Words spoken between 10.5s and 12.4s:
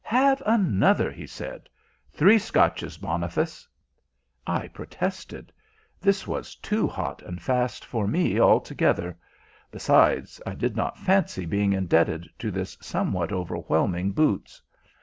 did not fancy being indebted